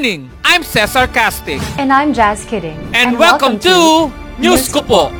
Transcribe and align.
Evening! 0.00 0.32
I'm 0.40 0.64
Cesar 0.64 1.04
Casting 1.12 1.60
And 1.76 1.92
I'm 1.92 2.16
Jazz 2.16 2.48
Kidding. 2.48 2.80
and, 2.96 3.20
welcome, 3.20 3.60
to 3.60 4.08
News 4.40 4.72
ko 4.72 4.80
po. 4.80 5.12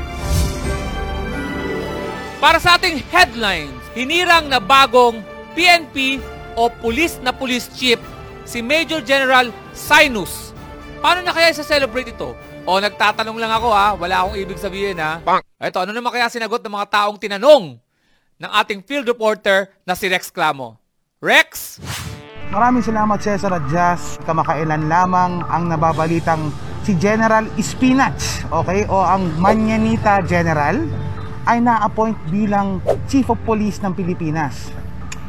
Para 2.40 2.56
sa 2.56 2.80
ating 2.80 3.04
headlines, 3.12 3.76
hinirang 3.92 4.48
na 4.48 4.56
bagong 4.56 5.20
PNP 5.52 6.24
o 6.56 6.72
pulis 6.72 7.20
na 7.20 7.28
police 7.28 7.68
chief 7.76 8.00
si 8.48 8.64
Major 8.64 9.04
General 9.04 9.52
Sinus. 9.76 10.56
Paano 11.04 11.28
na 11.28 11.36
kaya 11.36 11.52
isa-celebrate 11.52 12.16
ito? 12.16 12.32
O 12.64 12.80
nagtatanong 12.80 13.36
lang 13.36 13.52
ako 13.52 13.68
ha, 13.76 13.92
wala 14.00 14.24
akong 14.24 14.40
ibig 14.40 14.56
sabihin 14.56 14.96
ha. 14.96 15.20
Ito, 15.60 15.84
ano 15.84 15.92
naman 15.92 16.08
kaya 16.08 16.32
sinagot 16.32 16.64
ng 16.64 16.72
mga 16.72 16.88
taong 16.88 17.20
tinanong 17.20 17.76
ng 18.40 18.50
ating 18.64 18.80
field 18.88 19.04
reporter 19.04 19.68
na 19.84 19.92
si 19.92 20.08
Rex 20.08 20.32
Clamo? 20.32 20.80
Rex? 21.20 21.76
Maraming 22.50 22.82
salamat 22.82 23.22
Cesar 23.22 23.54
at 23.54 23.64
Jazz. 23.70 24.18
Kamakailan 24.26 24.90
lamang 24.90 25.38
ang 25.46 25.70
nababalitang 25.70 26.50
si 26.82 26.98
General 26.98 27.46
Spinach, 27.62 28.42
okay, 28.50 28.90
o 28.90 29.06
ang 29.06 29.30
Manyanita 29.38 30.18
General 30.26 30.74
ay 31.46 31.62
na-appoint 31.62 32.18
bilang 32.26 32.82
Chief 33.06 33.22
of 33.30 33.38
Police 33.46 33.78
ng 33.86 33.94
Pilipinas. 33.94 34.74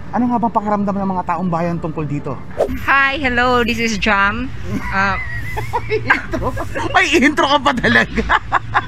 Ano 0.09 0.33
nga 0.33 0.41
bang 0.41 0.49
pakiramdam 0.49 0.97
ng 0.97 1.09
mga 1.13 1.23
taong 1.29 1.45
bayan 1.45 1.77
tungkol 1.77 2.09
dito? 2.09 2.33
Hi, 2.89 3.21
hello, 3.21 3.61
this 3.61 3.77
is 3.77 4.01
Jam. 4.01 4.49
Uh, 4.89 5.13
May 6.97 7.05
intro 7.21 7.45
ka 7.45 7.59
pa 7.61 7.71
talaga. 7.77 8.41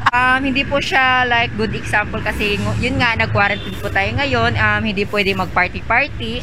um, 0.09 0.41
hindi 0.41 0.65
po 0.65 0.81
siya 0.81 1.21
like 1.29 1.53
good 1.53 1.77
example 1.77 2.17
kasi 2.17 2.57
yun 2.81 2.97
nga, 2.97 3.13
nag-quarantine 3.13 3.77
po 3.77 3.93
tayo 3.93 4.09
ngayon. 4.17 4.57
Um, 4.57 4.81
hindi 4.81 5.05
pwede 5.05 5.37
mag-party-party. 5.37 6.41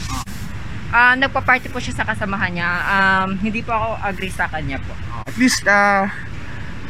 Um, 0.90 1.14
nagpa-party 1.22 1.70
po 1.70 1.78
siya 1.78 2.02
sa 2.02 2.04
kasamahan 2.06 2.50
niya. 2.50 2.70
Um, 2.82 3.38
hindi 3.38 3.62
po 3.62 3.70
ako 3.70 3.88
agree 4.02 4.32
sa 4.32 4.50
kanya 4.50 4.82
po. 4.82 4.90
at 5.22 5.36
least, 5.38 5.62
ah, 5.70 6.10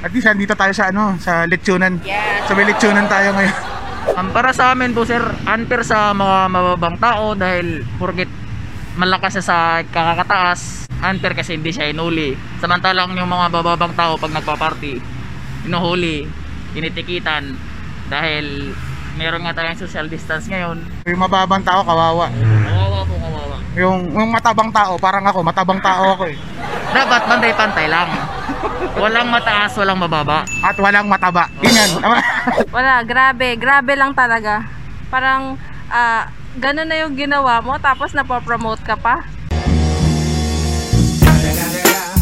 at 0.00 0.10
least 0.16 0.24
andito 0.24 0.56
tayo 0.56 0.72
sa 0.72 0.88
ano, 0.88 1.20
sa 1.20 1.44
leksyonan. 1.44 2.00
Yes. 2.00 2.48
Sa 2.48 2.56
may 2.56 2.64
leksyonan 2.64 3.06
tayo 3.06 3.36
ngayon. 3.36 3.56
Um, 4.10 4.32
para 4.32 4.50
sa 4.56 4.72
amin 4.72 4.96
po 4.96 5.04
sir, 5.04 5.20
unfair 5.44 5.84
sa 5.84 6.16
mga 6.16 6.48
mababang 6.48 6.96
tao 6.96 7.36
dahil 7.36 7.84
porkit 8.00 8.26
malakas 8.96 9.38
siya 9.38 9.44
sa 9.44 9.56
kakakataas, 9.86 10.88
unfair 11.04 11.36
kasi 11.36 11.60
hindi 11.60 11.70
siya 11.70 11.92
inuli. 11.92 12.34
Samantalang 12.58 13.12
yung 13.14 13.28
mga 13.28 13.52
bababang 13.52 13.92
tao 13.94 14.16
pag 14.16 14.32
nagpa-party, 14.34 14.98
inuhuli, 15.68 16.26
tinitikitan 16.74 17.54
dahil 18.08 18.72
meron 19.20 19.44
nga 19.46 19.52
tayong 19.52 19.78
social 19.78 20.08
distance 20.08 20.48
ngayon. 20.48 20.80
Yung 21.06 21.20
mababang 21.20 21.62
tao, 21.62 21.84
kawawa. 21.84 22.32
Kawawa. 22.32 22.89
Yung, 23.78 24.10
yung 24.10 24.34
matabang 24.34 24.74
tao, 24.74 24.98
parang 24.98 25.22
ako, 25.30 25.46
matabang 25.46 25.78
tao 25.78 26.18
ako 26.18 26.26
eh. 26.26 26.36
Dapat 26.90 27.22
pantay-pantay 27.30 27.86
lang. 27.86 28.10
Walang 28.98 29.30
mataas, 29.30 29.78
walang 29.78 30.02
mababa. 30.02 30.42
At 30.66 30.74
walang 30.74 31.06
mataba. 31.06 31.46
Ganyan. 31.62 32.02
Wala, 32.74 33.06
grabe. 33.06 33.54
Grabe 33.54 33.94
lang 33.94 34.10
talaga. 34.10 34.66
Parang, 35.06 35.54
ah, 35.86 36.26
ganun 36.58 36.90
na 36.90 36.98
yung 37.06 37.14
ginawa 37.14 37.62
mo, 37.62 37.78
tapos 37.78 38.10
napopromote 38.10 38.82
ka 38.82 38.98
pa. 38.98 39.22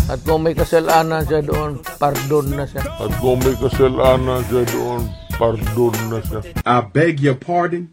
At 0.08 0.24
kung 0.24 0.44
may 0.44 0.56
kasalanan 0.56 1.24
siya 1.24 1.44
doon, 1.44 1.80
pardon 2.00 2.46
na 2.52 2.64
siya. 2.64 2.80
At 2.96 3.12
kung 3.20 3.40
may 3.44 3.56
kasalanan 3.56 4.40
siya 4.48 4.64
doon, 4.68 5.00
pardon 5.36 5.96
na 6.08 6.18
siya. 6.24 6.40
I 6.64 6.80
beg 6.84 7.20
your 7.20 7.36
pardon. 7.36 7.92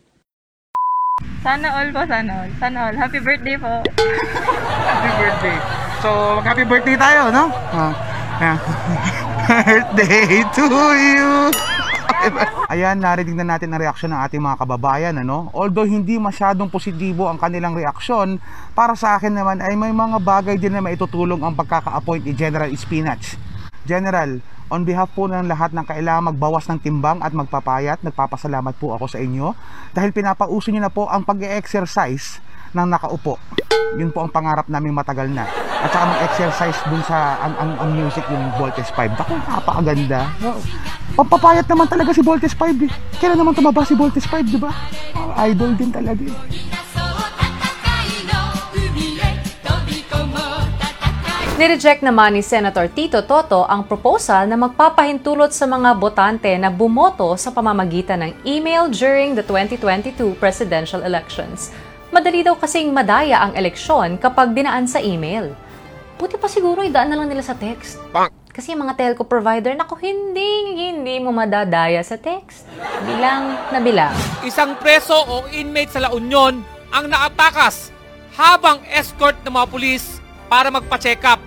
Sana 1.46 1.70
all 1.78 1.94
po, 1.94 2.02
sana 2.09 2.42
all. 2.42 2.52
Sana 2.58 2.78
all. 2.90 2.96
Happy 2.98 3.22
birthday 3.22 3.53
po. 3.53 3.70
happy 3.86 5.12
birthday. 5.14 5.58
So, 6.02 6.42
mag-happy 6.42 6.66
birthday 6.66 6.98
tayo, 6.98 7.30
no? 7.30 7.53
Ah, 7.70 7.94
ah. 8.42 8.58
birthday 9.70 10.42
to 10.58 10.66
you. 10.98 11.54
Ayan, 12.74 12.98
narinig 12.98 13.38
na 13.38 13.46
natin 13.46 13.70
ang 13.70 13.78
reaksyon 13.78 14.18
ng 14.18 14.22
ating 14.25 14.42
mga 14.42 14.58
kababayan, 14.58 15.22
ano? 15.22 15.54
Although 15.54 15.86
hindi 15.86 16.18
masyadong 16.18 16.66
positibo 16.66 17.30
ang 17.30 17.38
kanilang 17.38 17.78
reaksyon, 17.78 18.42
para 18.74 18.98
sa 18.98 19.22
akin 19.22 19.38
naman 19.38 19.62
ay 19.62 19.78
may 19.78 19.94
mga 19.94 20.18
bagay 20.25 20.58
din 20.58 20.74
na 20.74 20.81
maitutulong 20.81 21.46
ang 21.46 21.54
pagkaka-appoint 21.54 22.25
ni 22.25 22.34
General 22.34 22.74
Spinach. 22.74 23.38
General, 23.85 24.41
on 24.73 24.81
behalf 24.81 25.13
po 25.13 25.29
ng 25.29 25.46
lahat 25.46 25.69
ng 25.69 25.85
kailangan 25.85 26.34
magbawas 26.34 26.66
ng 26.66 26.81
timbang 26.81 27.22
at 27.22 27.38
magpapayat, 27.38 28.01
nagpapasalamat 28.01 28.73
po 28.81 28.97
ako 28.97 29.06
sa 29.06 29.22
inyo 29.22 29.53
dahil 29.94 30.09
pinapauso 30.09 30.73
niyo 30.73 30.81
na 30.81 30.90
po 30.90 31.06
ang 31.06 31.22
pag-exercise 31.22 32.41
ng 32.74 32.90
nakaupo. 32.90 33.38
Yun 33.95 34.09
po 34.09 34.25
ang 34.25 34.34
pangarap 34.34 34.66
namin 34.68 34.91
matagal 34.91 35.29
na. 35.29 35.45
At 35.85 35.94
saka 35.94 36.06
mag-exercise 36.18 36.79
dun 36.90 37.03
sa 37.06 37.38
ang, 37.40 37.53
ang, 37.62 37.72
ang 37.78 37.90
music 37.94 38.25
yung 38.28 38.45
Voltes 38.57 38.90
5. 38.90 39.22
Ako, 39.22 39.34
napakaganda. 39.38 40.34
Pampapayat 41.13 41.69
naman 41.69 41.85
talaga 41.85 42.09
si 42.12 42.25
Voltes 42.25 42.57
5 42.57 42.90
eh. 42.90 42.91
Kailan 43.22 43.38
naman 43.38 43.53
tumaba 43.53 43.85
si 43.85 43.94
Voltes 43.94 44.25
5, 44.25 44.50
di 44.50 44.59
ba? 44.59 44.74
Oh, 45.13 45.31
idol 45.45 45.78
din 45.78 45.94
talaga 45.94 46.25
eh. 46.25 46.84
Nireject 51.56 52.04
naman 52.04 52.36
ni 52.36 52.44
Senator 52.44 52.92
Tito 52.92 53.24
Toto 53.24 53.64
ang 53.64 53.88
proposal 53.88 54.44
na 54.44 54.60
magpapahintulot 54.60 55.56
sa 55.56 55.64
mga 55.64 55.96
botante 55.96 56.52
na 56.60 56.68
bumoto 56.68 57.32
sa 57.40 57.48
pamamagitan 57.48 58.28
ng 58.28 58.32
email 58.44 58.92
during 58.92 59.40
the 59.40 59.46
2022 59.48 60.36
presidential 60.36 61.00
elections. 61.08 61.72
Madali 62.12 62.44
daw 62.44 62.60
kasing 62.60 62.92
madaya 62.92 63.40
ang 63.40 63.56
eleksyon 63.56 64.20
kapag 64.20 64.52
dinaan 64.52 64.84
sa 64.84 65.00
email. 65.00 65.56
Buti 66.20 66.36
pa 66.36 66.52
siguro 66.52 66.84
idaan 66.84 67.16
na 67.16 67.24
lang 67.24 67.32
nila 67.32 67.40
sa 67.40 67.56
text. 67.56 68.04
Kasi 68.52 68.76
yung 68.76 68.84
mga 68.84 69.00
telco 69.00 69.24
provider, 69.24 69.72
naku, 69.80 69.96
hindi, 70.04 70.76
hindi 70.76 71.24
mo 71.24 71.32
madadaya 71.32 72.04
sa 72.04 72.20
text. 72.20 72.68
Bilang 73.08 73.72
na 73.72 73.80
bilang. 73.80 74.12
isang 74.44 74.76
preso 74.76 75.16
o 75.16 75.48
inmate 75.56 75.96
sa 75.96 76.04
La 76.04 76.12
Union 76.12 76.60
ang 76.92 77.08
naatakas 77.08 77.96
habang 78.36 78.84
escort 78.92 79.40
ng 79.48 79.56
mga 79.56 79.72
pulis 79.72 80.25
para 80.56 80.72
magpa-check 80.72 81.20
up. 81.28 81.44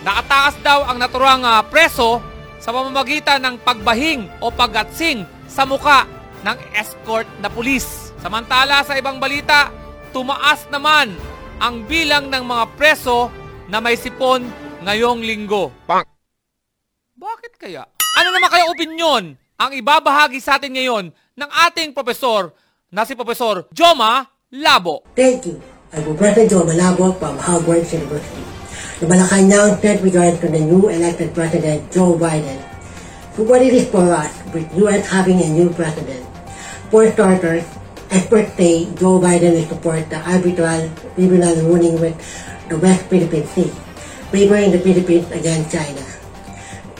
Naatakas 0.00 0.56
daw 0.64 0.88
ang 0.88 0.96
naturang 0.96 1.44
ah, 1.44 1.60
preso 1.60 2.24
sa 2.56 2.72
pamamagitan 2.72 3.44
ng 3.44 3.60
pagbahing 3.60 4.24
o 4.40 4.48
pagatsing 4.48 5.28
sa 5.44 5.68
muka 5.68 6.08
ng 6.40 6.56
escort 6.80 7.28
na 7.44 7.52
pulis. 7.52 8.08
Samantala 8.24 8.80
sa 8.88 8.96
ibang 8.96 9.20
balita, 9.20 9.68
tumaas 10.16 10.64
naman 10.72 11.12
ang 11.60 11.84
bilang 11.84 12.32
ng 12.32 12.40
mga 12.40 12.64
preso 12.80 13.28
na 13.68 13.84
may 13.84 14.00
sipon 14.00 14.48
ngayong 14.80 15.20
linggo. 15.20 15.68
Bakit 17.20 17.60
kaya? 17.60 17.84
Ano 18.16 18.28
naman 18.32 18.48
kaya 18.48 18.64
opinyon 18.72 19.24
ang 19.60 19.70
ibabahagi 19.76 20.40
sa 20.40 20.56
atin 20.56 20.72
ngayon 20.72 21.12
ng 21.12 21.50
ating 21.68 21.92
profesor 21.92 22.56
na 22.88 23.04
si 23.04 23.12
Profesor 23.12 23.68
Joma 23.76 24.24
Labo? 24.56 25.04
Thank 25.12 25.52
you. 25.52 25.79
I'm 25.92 26.04
Professor 26.04 26.46
Joe 26.46 26.62
Malabo 26.62 27.18
from 27.18 27.34
Hogwarts 27.34 27.90
University. 27.90 28.46
The 29.02 29.10
Malacan 29.10 29.50
announcement 29.50 29.98
regarding 30.06 30.38
to 30.38 30.46
the 30.46 30.62
new 30.62 30.86
elected 30.86 31.34
President 31.34 31.90
Joe 31.90 32.14
Biden. 32.14 32.62
So 33.34 33.42
what 33.42 33.58
it 33.60 33.74
is 33.74 33.90
for 33.90 34.06
us 34.14 34.30
with 34.54 34.70
US 34.78 35.10
having 35.10 35.42
a 35.42 35.50
new 35.50 35.66
president? 35.74 36.22
For 36.94 37.10
starters, 37.10 37.66
experts 38.08 38.54
say 38.54 38.86
Joe 38.94 39.18
Biden 39.18 39.58
will 39.58 39.66
support 39.66 40.06
the 40.10 40.22
arbitral 40.22 40.86
tribunal 41.18 41.58
ruling 41.66 41.98
with 41.98 42.14
the 42.70 42.78
West 42.78 43.10
Philippine 43.10 43.50
Sea, 43.50 43.74
favoring 44.30 44.70
the 44.70 44.78
Philippines 44.78 45.26
against 45.32 45.74
China. 45.74 46.06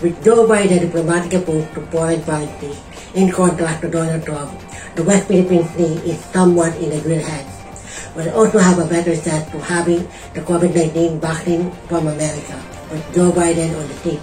With 0.02 0.18
Joe 0.24 0.50
Biden 0.50 0.82
diplomatic 0.82 1.38
approach 1.38 1.70
to 1.78 1.86
foreign 1.94 2.26
policy, 2.26 2.74
in 3.14 3.30
contrast 3.30 3.82
to 3.82 3.88
Donald 3.88 4.26
Trump, 4.26 4.50
the 4.96 5.04
West 5.04 5.28
Philippine 5.28 5.62
Sea 5.78 6.10
is 6.10 6.18
somewhat 6.34 6.74
in 6.82 6.90
a 6.90 7.00
good 7.06 7.22
hands. 7.22 7.49
But 8.14 8.28
also 8.34 8.58
have 8.58 8.78
a 8.78 8.86
better 8.86 9.14
chance 9.14 9.50
to 9.52 9.58
having 9.60 10.08
the 10.34 10.42
COVID-19 10.42 11.20
vaccine 11.20 11.70
from 11.86 12.08
America 12.08 12.58
with 12.90 13.04
Joe 13.14 13.30
Biden 13.30 13.70
on 13.78 13.86
the 13.86 13.98
team. 14.02 14.20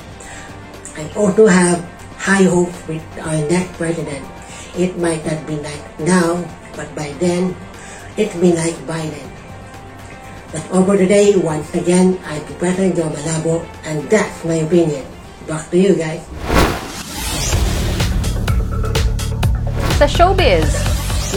I 0.97 1.07
also 1.15 1.47
have 1.47 1.79
high 2.17 2.43
hopes 2.43 2.75
with 2.87 3.03
our 3.21 3.37
next 3.47 3.73
president. 3.77 4.25
It 4.75 4.97
might 4.97 5.25
not 5.25 5.45
be 5.47 5.55
like 5.57 5.99
now, 5.99 6.43
but 6.75 6.93
by 6.95 7.15
then, 7.19 7.55
it's 8.17 8.35
be 8.35 8.51
like 8.53 8.75
Biden. 8.83 9.27
All 10.71 10.83
for 10.83 10.97
today. 10.97 11.35
Once 11.37 11.73
again, 11.75 12.19
I'm 12.25 12.41
President 12.57 12.95
Joe 12.95 13.09
Malabo, 13.09 13.67
and 13.83 14.03
that's 14.09 14.43
my 14.43 14.55
opinion. 14.65 15.05
Back 15.47 15.69
to 15.71 15.77
you 15.77 15.95
guys. 15.95 16.23
Sa 19.99 20.07
showbiz, 20.07 20.86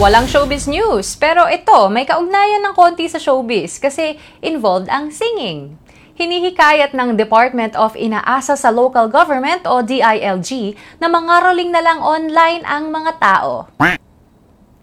walang 0.01 0.25
showbiz 0.25 0.65
news. 0.65 1.13
Pero 1.13 1.45
ito, 1.45 1.85
may 1.93 2.09
kaugnayan 2.09 2.65
ng 2.65 2.73
konti 2.73 3.05
sa 3.05 3.21
showbiz 3.21 3.77
kasi 3.77 4.17
involved 4.41 4.89
ang 4.89 5.13
singing. 5.13 5.77
Hinihikayat 6.17 6.97
ng 6.97 7.13
Department 7.13 7.77
of 7.77 7.93
Inaasa 7.93 8.57
sa 8.57 8.73
Local 8.73 9.13
Government 9.13 9.61
o 9.69 9.85
DILG 9.85 10.73
na 10.97 11.05
mangaroling 11.05 11.69
na 11.69 11.85
lang 11.85 12.01
online 12.01 12.65
ang 12.65 12.89
mga 12.89 13.21
tao. 13.21 13.69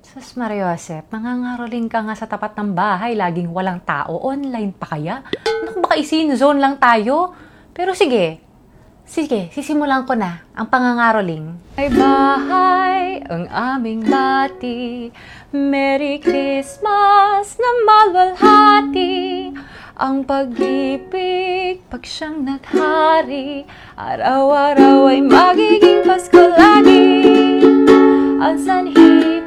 Sus 0.07 0.39
Mariosep, 0.39 1.11
mangangaroling 1.11 1.91
ka 1.91 1.99
nga 2.07 2.15
sa 2.15 2.31
tapat 2.31 2.55
ng 2.55 2.79
bahay, 2.79 3.19
laging 3.19 3.51
walang 3.51 3.83
tao, 3.83 4.23
online 4.23 4.71
pa 4.71 4.95
kaya? 4.95 5.27
Naku, 5.67 5.83
baka 5.83 5.99
isin 5.99 6.31
zone 6.39 6.63
lang 6.63 6.79
tayo. 6.79 7.35
Pero 7.75 7.91
sige, 7.91 8.39
sige, 9.09 9.49
sisimulan 9.57 10.05
ko 10.05 10.13
na 10.13 10.45
ang 10.53 10.69
pangangaroling. 10.69 11.57
Ay 11.81 11.89
bahay 11.89 13.25
ang 13.27 13.49
aming 13.49 14.05
bati, 14.05 15.09
Merry 15.51 16.21
Christmas 16.21 17.57
na 17.57 17.71
malwalhati. 17.89 19.51
Ang 19.99 20.23
pag-ibig, 20.23 21.83
pag 21.91 22.07
siyang 22.07 22.47
naghari, 22.47 23.67
araw-araw 23.99 25.11
ay 25.11 25.21
magiging 25.27 26.07
Pasko 26.07 26.39
lagi. 26.55 27.27
Ang 28.39 28.57
sanhi 28.63 29.43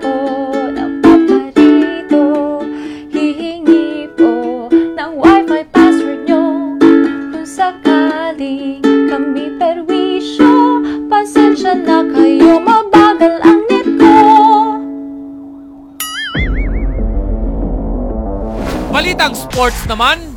Balitang 19.21 19.53
sports 19.53 19.85
naman. 19.85 20.33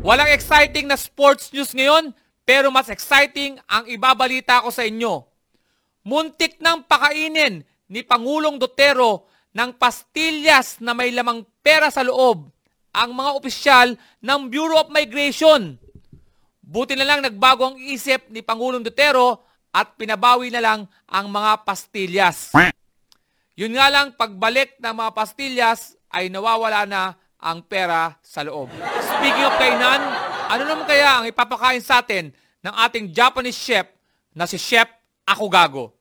Walang 0.00 0.32
exciting 0.32 0.88
na 0.88 0.96
sports 0.96 1.52
news 1.52 1.76
ngayon, 1.76 2.16
pero 2.40 2.72
mas 2.72 2.88
exciting 2.88 3.60
ang 3.68 3.84
ibabalita 3.84 4.64
ko 4.64 4.72
sa 4.72 4.80
inyo. 4.80 5.28
Muntik 6.08 6.56
nang 6.56 6.88
pakainin 6.88 7.60
ni 7.84 8.00
Pangulong 8.00 8.56
Duterte 8.56 9.28
ng 9.52 9.76
pastillas 9.76 10.80
na 10.80 10.96
may 10.96 11.12
lamang 11.12 11.44
pera 11.60 11.92
sa 11.92 12.00
loob 12.00 12.48
ang 12.96 13.12
mga 13.12 13.30
opisyal 13.36 13.92
ng 14.24 14.40
Bureau 14.48 14.80
of 14.80 14.88
Migration. 14.88 15.76
Buti 16.64 16.96
na 16.96 17.04
lang 17.04 17.20
nagbago 17.20 17.68
ang 17.68 17.76
isip 17.76 18.24
ni 18.32 18.40
Pangulong 18.40 18.80
Duterte 18.80 19.36
at 19.68 20.00
pinabawi 20.00 20.48
na 20.48 20.64
lang 20.64 20.88
ang 21.04 21.28
mga 21.28 21.60
pastillas. 21.60 22.56
Yun 23.52 23.76
nga 23.76 23.92
lang, 23.92 24.16
pagbalik 24.16 24.80
ng 24.80 24.96
mga 24.96 25.12
pastillas 25.12 25.92
ay 26.08 26.32
nawawala 26.32 26.88
na 26.88 27.20
ang 27.38 27.62
pera 27.62 28.18
sa 28.18 28.42
loob. 28.42 28.66
Speaking 28.98 29.46
of 29.46 29.54
kainan, 29.54 30.02
ano 30.50 30.62
naman 30.66 30.84
kaya 30.90 31.22
ang 31.22 31.24
ipapakain 31.30 31.82
sa 31.82 32.02
atin 32.02 32.34
ng 32.62 32.74
ating 32.86 33.14
Japanese 33.14 33.54
chef 33.54 33.86
na 34.34 34.44
si 34.44 34.58
Chef 34.58 34.90
Ako 35.22 35.46
Gago? 35.46 35.98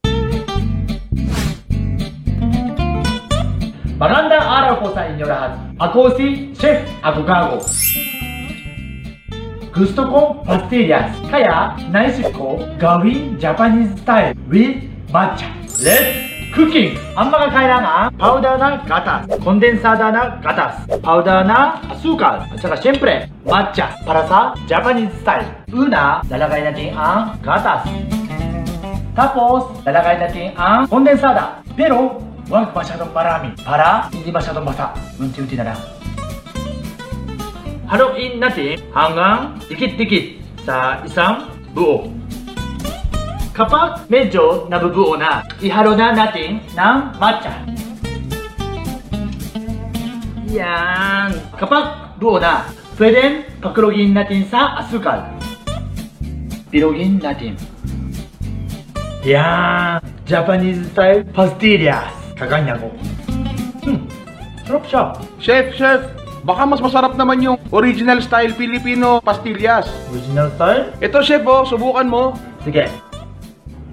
Magandang 3.97 4.45
araw 4.45 4.73
po 4.77 4.87
sa 4.93 5.09
inyo 5.09 5.25
lahat. 5.25 5.57
Ako 5.81 6.13
si 6.13 6.53
Chef 6.53 6.85
Agogago. 7.01 7.65
Gusto 9.73 10.01
kong 10.09 10.45
pastillas, 10.45 11.13
kaya 11.29 11.73
naisip 11.89 12.29
ko 12.33 12.61
gawin 12.81 13.37
Japanese 13.41 13.93
style 14.01 14.33
with 14.49 14.85
matcha. 15.09 15.49
Let's 15.81 16.26
cooking! 16.57 16.97
Ang 17.13 17.29
mga 17.29 17.47
kailangan, 17.53 18.09
powder 18.17 18.57
na 18.57 18.81
gatas, 18.81 19.29
kondensada 19.45 20.09
na 20.09 20.41
gatas, 20.41 20.73
powder 21.05 21.45
na 21.45 21.77
asukal, 21.93 22.41
at 22.41 22.57
saka 22.57 22.81
syempre, 22.81 23.29
matcha 23.45 23.93
para 24.01 24.25
sa 24.25 24.57
Japanese 24.65 25.13
style. 25.21 25.45
Una, 25.69 26.25
lalagay 26.25 26.65
natin 26.65 26.97
ang 26.97 27.37
gatas. 27.45 27.85
Tapos, 29.13 29.69
lalagay 29.85 30.17
natin 30.17 30.49
ang 30.57 30.89
kondensada. 30.89 31.61
Pero, 31.77 32.17
wag 32.49 32.73
masyadong 32.73 33.13
marami 33.13 33.53
para 33.61 34.09
hindi 34.09 34.33
masyadong 34.33 34.65
basa. 34.65 34.97
Unti-unti 35.21 35.61
na 35.61 35.73
lang. 35.73 35.79
Haluin 37.85 38.41
natin 38.41 38.81
hanggang 38.97 39.61
dikit-dikit 39.69 40.41
sa 40.65 41.05
isang 41.05 41.53
buo. 41.77 42.09
Kapag 43.57 44.05
medyo 44.05 44.69
nabubuo 44.69 45.17
na, 45.17 45.41
ihalo 45.65 45.97
na 45.97 46.13
natin 46.13 46.61
ng 46.77 46.97
matcha. 47.17 47.57
Yan. 50.53 51.33
Kapag 51.57 52.13
buo 52.21 52.37
na, 52.37 52.69
pwedeng 53.01 53.49
pakulogin 53.57 54.13
natin 54.13 54.45
sa 54.45 54.77
asukal. 54.77 55.25
Bilogin 56.69 57.17
natin. 57.17 57.57
Yan. 59.25 60.05
Japanese 60.29 60.85
style 60.93 61.25
pastillas. 61.33 62.13
Kaganya 62.37 62.77
ko. 62.77 62.93
Hmm. 63.81 64.05
Sarap 64.69 64.85
siya. 64.85 65.03
Chef, 65.41 65.65
chef, 65.73 66.05
baka 66.45 66.61
mas 66.61 66.77
masarap 66.77 67.17
naman 67.17 67.41
yung 67.41 67.57
original 67.73 68.21
style 68.21 68.53
Filipino 68.53 69.17
pastillas. 69.17 69.89
Original 70.13 70.53
style? 70.53 70.93
Ito 71.01 71.25
chef 71.25 71.41
oh, 71.41 71.65
subukan 71.65 72.05
mo. 72.05 72.37
Sige. 72.61 73.06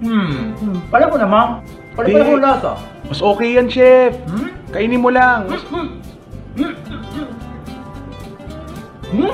Hmm. 0.05 0.53
hmm. 0.53 0.77
Pala 0.93 1.09
ko 1.09 1.17
naman. 1.17 1.45
Pala 1.97 2.05
pala 2.13 2.25
ko 2.29 2.37
lasa. 2.37 2.71
Mas 3.09 3.19
okay 3.25 3.57
yan 3.57 3.65
chef. 3.65 4.13
Hmm? 4.29 4.53
Kainin 4.69 5.01
mo 5.01 5.09
lang. 5.09 5.49
Hmm? 9.09 9.33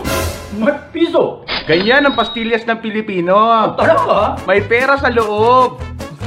May 0.61 0.75
piso. 0.95 1.43
Ganyan 1.67 2.07
ang 2.07 2.15
pastillas 2.15 2.63
ng 2.63 2.79
Pilipino. 2.79 3.35
Talaga? 3.75 4.39
May 4.47 4.63
pera 4.63 4.95
sa 4.95 5.11
loob. 5.11 5.79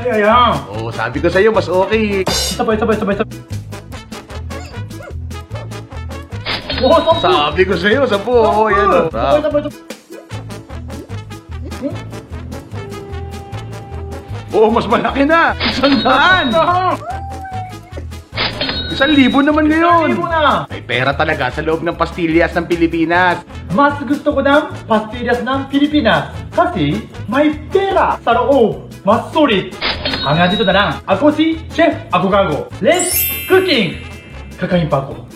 Masaya 0.05 0.15
yan. 0.21 0.53
Oh, 0.69 0.93
sabi 0.93 1.17
ko 1.25 1.29
sa'yo, 1.33 1.49
mas 1.49 1.65
okay. 1.65 2.29
Sabay, 2.29 2.77
sabay, 2.77 2.97
sabay, 3.01 3.17
sabay. 3.17 3.39
Oh, 6.85 7.01
sampu. 7.01 7.25
Sabi 7.25 7.63
ko 7.65 7.75
sa'yo, 7.81 8.01
sa 8.05 8.21
buo. 8.21 8.45
Oh, 8.45 8.69
yan 8.69 8.89
oh. 8.93 9.09
Sabay, 9.09 9.41
sabay, 9.41 9.61
sabay. 9.65 9.94
Oo, 14.55 14.71
mas 14.71 14.87
malaki 14.87 15.27
na. 15.27 15.51
Isang 15.59 15.99
daan. 15.99 16.55
Isang 18.95 19.11
libo 19.11 19.43
naman 19.43 19.67
ngayon. 19.67 20.15
Libo 20.15 20.31
na. 20.31 20.71
May 20.71 20.79
pera 20.87 21.11
talaga 21.11 21.51
sa 21.51 21.59
loob 21.67 21.83
ng 21.83 21.99
pastillas 21.99 22.55
ng 22.55 22.71
Pilipinas. 22.71 23.43
Mas 23.75 23.99
gusto 24.07 24.31
ko 24.31 24.39
ng 24.39 24.87
pastillas 24.87 25.43
ng 25.43 25.67
Pilipinas 25.67 26.31
kasi 26.55 27.03
may 27.27 27.51
pera 27.75 28.15
sa 28.23 28.39
loob. 28.39 28.87
Mas 29.03 29.27
sulit. 29.35 29.75
Hanggang 30.23 30.55
dito 30.55 30.63
na 30.63 30.75
lang. 30.75 30.91
Ako 31.11 31.35
si 31.35 31.59
Chef 31.75 31.91
Agogago. 32.15 32.71
Let's 32.79 33.27
cooking! 33.51 33.99
Kakain 34.55 34.87
pa 34.87 35.03
ako. 35.03 35.27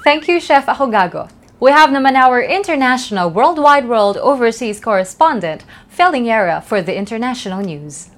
Thank 0.00 0.32
you, 0.32 0.40
Chef 0.40 0.64
Ahogago. 0.64 1.28
We 1.60 1.76
have 1.76 1.92
naman 1.92 2.16
our 2.16 2.40
international 2.40 3.28
worldwide 3.28 3.84
world 3.84 4.16
overseas 4.16 4.80
correspondent, 4.80 5.68
Felling 5.92 6.24
Yara, 6.24 6.64
for 6.64 6.80
the 6.80 6.96
international 6.96 7.60
news. 7.60 8.08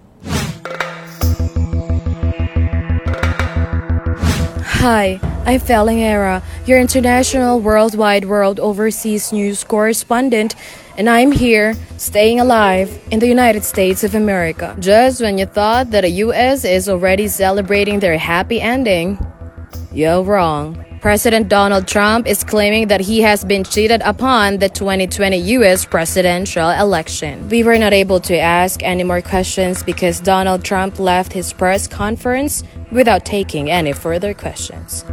Hi, 4.83 5.21
I'm 5.47 5.61
Felling 5.61 6.03
Era, 6.03 6.43
your 6.67 6.81
international 6.81 7.61
worldwide 7.61 8.25
world 8.25 8.59
overseas 8.59 9.33
news 9.33 9.62
correspondent, 9.62 10.57
and 10.99 11.09
I'm 11.09 11.31
here, 11.31 11.77
staying 11.99 12.41
alive, 12.41 13.01
in 13.12 13.21
the 13.21 13.29
United 13.29 13.62
States 13.62 14.03
of 14.03 14.17
America. 14.17 14.75
Just 14.81 15.21
when 15.21 15.39
you 15.39 15.47
thought 15.47 15.93
that 15.93 16.01
the 16.01 16.11
US 16.27 16.65
is 16.65 16.89
already 16.89 17.29
celebrating 17.29 18.01
their 18.01 18.19
happy 18.19 18.61
ending, 18.61 19.25
you're 19.93 20.25
wrong. 20.25 20.85
President 21.01 21.49
Donald 21.49 21.87
Trump 21.87 22.27
is 22.27 22.43
claiming 22.43 22.89
that 22.89 23.01
he 23.01 23.21
has 23.21 23.45
been 23.45 23.62
cheated 23.62 24.01
upon 24.05 24.59
the 24.59 24.69
2020 24.69 25.37
US 25.59 25.85
presidential 25.85 26.71
election. 26.71 27.49
We 27.49 27.62
were 27.62 27.79
not 27.79 27.93
able 27.93 28.19
to 28.21 28.37
ask 28.37 28.83
any 28.83 29.05
more 29.05 29.23
questions 29.23 29.85
because 29.85 30.19
Donald 30.19 30.65
Trump 30.65 30.99
left 30.99 31.33
his 31.33 31.53
press 31.53 31.87
conference 31.87 32.65
without 32.93 33.25
taking 33.25 33.71
any 33.71 33.93
further 33.93 34.35
questions. 34.35 35.05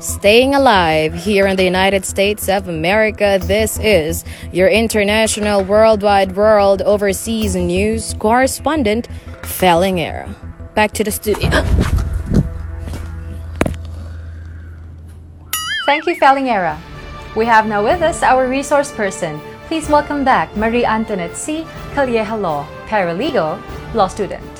Staying 0.00 0.54
alive 0.54 1.12
here 1.14 1.46
in 1.46 1.56
the 1.56 1.64
United 1.64 2.04
States 2.04 2.48
of 2.48 2.68
America, 2.68 3.40
this 3.42 3.80
is 3.80 4.24
your 4.52 4.68
international 4.68 5.64
worldwide 5.64 6.36
world 6.36 6.82
overseas 6.82 7.56
news 7.56 8.14
correspondent, 8.14 9.08
Felling 9.42 10.00
Era. 10.00 10.32
Back 10.74 10.92
to 10.92 11.02
the 11.02 11.10
studio. 11.10 11.50
Thank 15.86 16.06
you, 16.06 16.14
Felling 16.16 16.48
Era. 16.48 16.78
We 17.34 17.44
have 17.46 17.66
now 17.66 17.82
with 17.82 18.02
us 18.02 18.22
our 18.22 18.46
resource 18.48 18.92
person. 18.92 19.40
Please 19.66 19.88
welcome 19.88 20.24
back 20.24 20.56
Marie 20.56 20.84
Antoinette 20.84 21.36
C. 21.36 21.64
Calleja 21.94 22.40
Law, 22.40 22.66
paralegal, 22.86 23.60
law 23.94 24.06
student. 24.06 24.57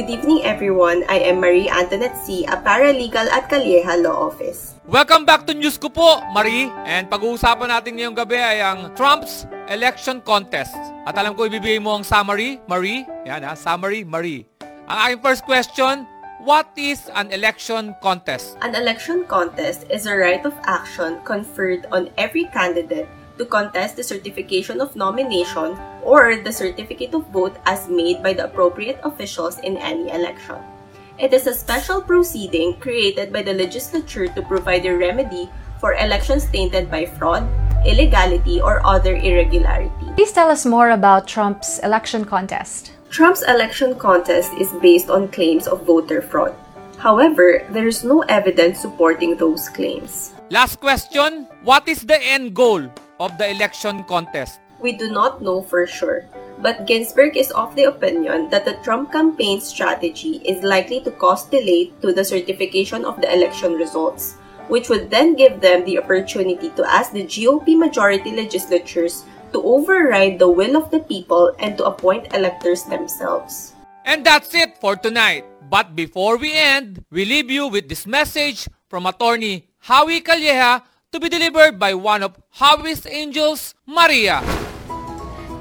Good 0.00 0.24
evening, 0.24 0.48
everyone. 0.48 1.04
I 1.12 1.28
am 1.28 1.44
Marie 1.44 1.68
Antoinette 1.68 2.16
C., 2.16 2.48
a 2.48 2.56
paralegal 2.56 3.28
at 3.28 3.52
Calleja 3.52 4.00
Law 4.00 4.32
Office. 4.32 4.80
Welcome 4.88 5.28
back 5.28 5.44
to 5.44 5.52
News 5.52 5.76
ko 5.76 5.92
po, 5.92 6.24
Marie. 6.32 6.72
And 6.88 7.04
pag-uusapan 7.04 7.68
natin 7.68 8.00
ngayong 8.00 8.16
gabi 8.16 8.40
ay 8.40 8.64
ang 8.64 8.96
Trump's 8.96 9.44
election 9.68 10.24
contest. 10.24 10.72
At 11.04 11.20
alam 11.20 11.36
ko 11.36 11.44
ibibigay 11.44 11.84
mo 11.84 12.00
ang 12.00 12.04
summary, 12.08 12.64
Marie. 12.64 13.04
Yan 13.28 13.44
ha, 13.44 13.52
summary, 13.52 14.00
Marie. 14.00 14.48
Ang 14.88 14.98
aking 15.04 15.20
first 15.20 15.44
question, 15.44 16.08
what 16.48 16.72
is 16.80 17.12
an 17.12 17.28
election 17.28 17.92
contest? 18.00 18.56
An 18.64 18.72
election 18.72 19.28
contest 19.28 19.84
is 19.92 20.08
a 20.08 20.16
right 20.16 20.40
of 20.48 20.56
action 20.64 21.20
conferred 21.28 21.84
on 21.92 22.08
every 22.16 22.48
candidate 22.56 23.04
to 23.40 23.48
contest 23.48 23.96
the 23.96 24.04
certification 24.04 24.84
of 24.84 24.92
nomination 24.92 25.72
or 26.04 26.36
the 26.44 26.52
certificate 26.52 27.16
of 27.16 27.24
vote 27.32 27.56
as 27.64 27.88
made 27.88 28.22
by 28.22 28.36
the 28.36 28.44
appropriate 28.44 29.00
officials 29.02 29.56
in 29.64 29.80
any 29.80 30.12
election. 30.12 30.60
It 31.16 31.32
is 31.32 31.48
a 31.48 31.56
special 31.56 32.04
proceeding 32.04 32.76
created 32.76 33.32
by 33.32 33.40
the 33.40 33.56
legislature 33.56 34.28
to 34.28 34.42
provide 34.44 34.84
a 34.84 34.92
remedy 34.92 35.48
for 35.80 35.96
elections 35.96 36.44
tainted 36.52 36.92
by 36.92 37.08
fraud, 37.08 37.48
illegality, 37.88 38.60
or 38.60 38.84
other 38.84 39.16
irregularity. 39.16 40.12
Please 40.16 40.32
tell 40.32 40.52
us 40.52 40.68
more 40.68 40.92
about 40.92 41.24
Trump's 41.24 41.80
election 41.80 42.28
contest. 42.28 42.92
Trump's 43.08 43.42
election 43.48 43.96
contest 43.96 44.52
is 44.60 44.68
based 44.84 45.08
on 45.08 45.32
claims 45.32 45.66
of 45.66 45.88
voter 45.88 46.20
fraud. 46.20 46.52
However, 47.00 47.64
there 47.72 47.88
is 47.88 48.04
no 48.04 48.20
evidence 48.28 48.80
supporting 48.80 49.36
those 49.36 49.72
claims. 49.72 50.36
Last 50.52 50.80
question, 50.80 51.48
what 51.64 51.88
is 51.88 52.04
the 52.04 52.20
end 52.20 52.52
goal 52.52 52.92
of 53.20 53.36
the 53.36 53.48
election 53.48 54.02
contest? 54.04 54.58
We 54.80 54.96
do 54.96 55.12
not 55.12 55.42
know 55.44 55.60
for 55.60 55.86
sure, 55.86 56.24
but 56.58 56.86
Ginsburg 56.88 57.36
is 57.36 57.52
of 57.52 57.76
the 57.76 57.84
opinion 57.84 58.48
that 58.48 58.64
the 58.64 58.80
Trump 58.82 59.12
campaign 59.12 59.60
strategy 59.60 60.40
is 60.42 60.64
likely 60.64 61.04
to 61.04 61.12
cause 61.12 61.44
delay 61.44 61.92
to 62.00 62.12
the 62.12 62.24
certification 62.24 63.04
of 63.04 63.20
the 63.20 63.28
election 63.32 63.74
results, 63.74 64.40
which 64.68 64.88
would 64.88 65.10
then 65.10 65.36
give 65.36 65.60
them 65.60 65.84
the 65.84 65.98
opportunity 66.00 66.70
to 66.70 66.82
ask 66.88 67.12
the 67.12 67.24
GOP 67.24 67.76
majority 67.76 68.32
legislatures 68.32 69.24
to 69.52 69.62
override 69.62 70.38
the 70.38 70.48
will 70.48 70.76
of 70.76 70.90
the 70.90 71.00
people 71.00 71.52
and 71.58 71.76
to 71.76 71.84
appoint 71.84 72.32
electors 72.32 72.84
themselves. 72.84 73.74
And 74.06 74.24
that's 74.24 74.54
it 74.54 74.78
for 74.80 74.96
tonight. 74.96 75.44
But 75.68 75.94
before 75.94 76.36
we 76.38 76.54
end, 76.54 77.04
we 77.10 77.24
leave 77.24 77.50
you 77.50 77.68
with 77.68 77.88
this 77.88 78.06
message 78.06 78.66
from 78.88 79.06
attorney 79.06 79.68
Howie 79.78 80.20
Calleja 80.20 80.82
to 81.12 81.18
be 81.18 81.28
delivered 81.28 81.78
by 81.78 81.94
one 81.94 82.22
of 82.22 82.38
Howie's 82.62 83.06
angels, 83.06 83.74
Maria. 83.86 84.42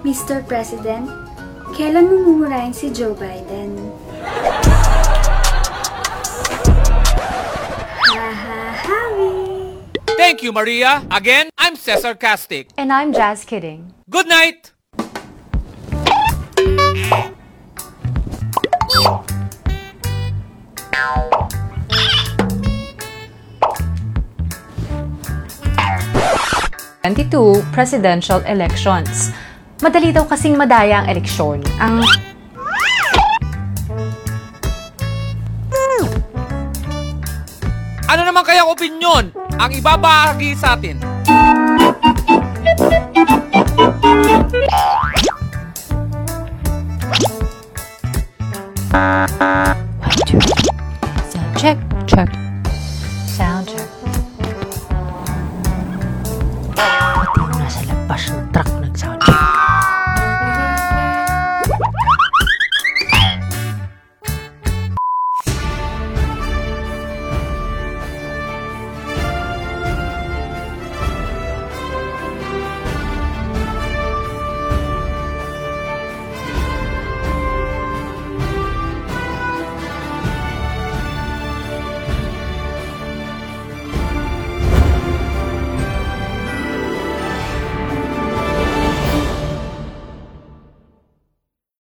Mr. 0.06 0.46
President, 0.46 1.10
kailan 1.74 2.06
mo 2.06 2.18
mumurahin 2.22 2.74
si 2.74 2.94
Joe 2.94 3.18
Biden? 3.18 3.74
Thank 10.20 10.44
you, 10.44 10.52
Maria. 10.52 11.02
Again, 11.10 11.50
I'm 11.58 11.76
Cesar 11.76 12.14
Castic. 12.14 12.70
And 12.78 12.92
I'm 12.92 13.14
Jazz 13.14 13.46
Kidding. 13.46 13.94
Good 14.10 14.28
night. 14.28 14.74
Twenty-two 27.00 27.64
presidential 27.72 28.44
elections. 28.44 29.32
Madali 29.80 30.12
daw 30.12 30.28
kasing 30.28 30.60
madaya 30.60 31.00
ang 31.00 31.08
eleksyon. 31.08 31.64
Ang 31.80 32.04
Ano 38.10 38.22
naman 38.26 38.44
kaya 38.44 38.68
ang 38.68 38.74
opinyon 38.74 39.32
ang 39.56 39.72
ibabahagi 39.72 40.58
sa 40.60 40.76
atin? 40.76 41.09